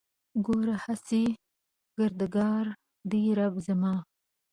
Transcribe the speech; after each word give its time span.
ګوره 0.45 0.75
هسې 0.85 1.23
کردګار 1.95 2.65
دی 3.11 3.23
رب 3.39 3.53
زما 3.67 3.95